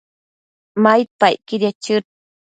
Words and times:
maidpacquidiec 0.83 1.77
chëd 1.83 2.05